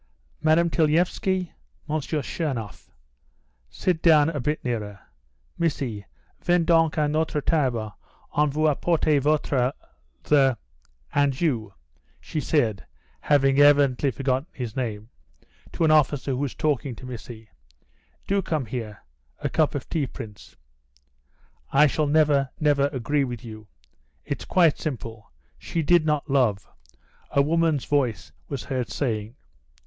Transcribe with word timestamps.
Madam 0.41 0.67
Tilyaevsky, 0.67 1.51
M. 1.87 2.01
Chernoff. 2.01 2.89
Sit 3.69 4.01
down 4.01 4.29
a 4.31 4.39
bit 4.39 4.63
nearer. 4.65 4.99
Missy 5.59 6.07
vene 6.43 6.65
donc 6.65 6.97
a 6.97 7.07
notre 7.07 7.39
table 7.39 7.95
on 8.31 8.49
vous 8.49 8.63
apportera 8.67 9.21
votre 9.21 9.71
the... 10.23 10.57
And 11.13 11.39
you," 11.39 11.75
she 12.19 12.39
said, 12.39 12.87
having 13.19 13.59
evidently 13.59 14.09
forgotten 14.09 14.47
his 14.53 14.75
name, 14.75 15.09
to 15.73 15.83
an 15.85 15.91
officer 15.91 16.31
who 16.31 16.37
was 16.37 16.55
talking 16.55 16.95
to 16.95 17.05
Missy, 17.05 17.49
"do 18.25 18.41
come 18.41 18.65
here. 18.65 19.03
A 19.37 19.49
cup 19.49 19.75
of 19.75 19.87
tea, 19.87 20.07
Prince?" 20.07 20.55
"I 21.71 21.85
shall 21.85 22.07
never, 22.07 22.49
never 22.59 22.87
agree 22.87 23.23
with 23.23 23.45
you. 23.45 23.67
It's 24.25 24.45
quite 24.45 24.79
simple; 24.79 25.29
she 25.59 25.83
did 25.83 26.07
not 26.07 26.27
love," 26.27 26.67
a 27.29 27.43
woman's 27.43 27.85
voice 27.85 28.31
was 28.47 28.63
heard 28.63 28.89
saying. 28.89 29.35